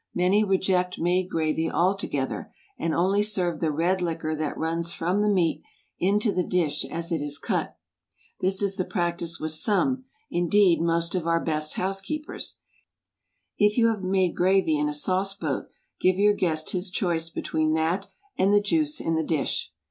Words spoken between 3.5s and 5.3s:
the red liquor that runs from the